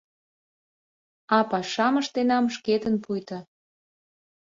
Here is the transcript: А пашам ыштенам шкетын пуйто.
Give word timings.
А 1.37 1.39
пашам 1.49 1.95
ыштенам 2.01 2.45
шкетын 2.55 2.95
пуйто. 3.03 3.39